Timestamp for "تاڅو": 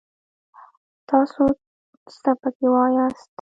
1.07-1.45